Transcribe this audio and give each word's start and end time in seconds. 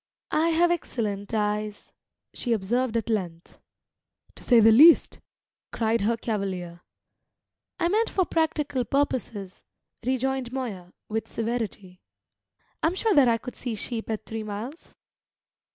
"I 0.31 0.49
have 0.49 0.71
excellent 0.71 1.31
eyes," 1.31 1.91
she 2.33 2.53
observed 2.53 2.97
at 2.97 3.07
length. 3.07 3.59
"To 4.33 4.43
say 4.43 4.59
the 4.59 4.71
least!" 4.71 5.19
cried 5.71 6.01
her 6.01 6.17
cavalier. 6.17 6.81
"I 7.79 7.87
meant 7.87 8.09
for 8.09 8.25
practical 8.25 8.83
purposes," 8.83 9.61
rejoined 10.03 10.51
Moya, 10.51 10.93
with 11.07 11.27
severity. 11.27 12.01
"I'm 12.81 12.95
sure 12.95 13.13
that 13.13 13.27
I 13.27 13.37
could 13.37 13.55
see 13.55 13.75
sheep 13.75 14.09
at 14.09 14.25
three 14.25 14.41
miles." 14.41 14.95